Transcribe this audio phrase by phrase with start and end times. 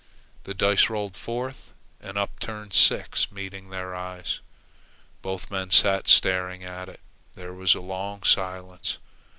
[0.45, 4.39] The dice rolled forth, an upturned six meeting their eyes.
[5.21, 7.01] Both men sat staring at it.
[7.35, 8.97] There was a long silence.